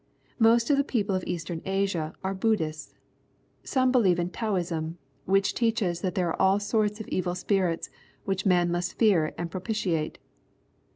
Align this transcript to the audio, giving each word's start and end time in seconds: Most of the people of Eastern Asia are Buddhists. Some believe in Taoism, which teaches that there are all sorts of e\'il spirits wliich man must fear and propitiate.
Most 0.39 0.71
of 0.71 0.77
the 0.77 0.83
people 0.83 1.13
of 1.13 1.23
Eastern 1.27 1.61
Asia 1.63 2.15
are 2.23 2.33
Buddhists. 2.33 2.95
Some 3.63 3.91
believe 3.91 4.17
in 4.17 4.31
Taoism, 4.31 4.97
which 5.25 5.53
teaches 5.53 6.01
that 6.01 6.15
there 6.15 6.27
are 6.29 6.41
all 6.41 6.59
sorts 6.59 6.99
of 6.99 7.07
e\'il 7.09 7.35
spirits 7.35 7.91
wliich 8.27 8.43
man 8.43 8.71
must 8.71 8.97
fear 8.97 9.31
and 9.37 9.51
propitiate. 9.51 10.17